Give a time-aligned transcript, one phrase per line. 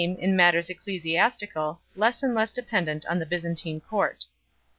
[0.01, 4.25] in matters ecclesiastical, less and less dependent on the Byzantine court.